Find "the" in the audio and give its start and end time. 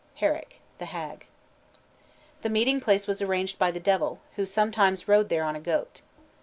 0.79-0.85, 2.41-2.49, 3.69-3.79